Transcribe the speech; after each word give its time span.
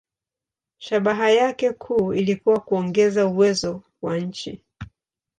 Shabaha 0.77 1.29
yake 1.31 1.71
kuu 1.73 2.13
ilikuwa 2.13 2.59
kuongeza 2.59 3.27
uwezo 3.27 3.83
wa 4.01 4.17
nchi. 4.19 4.63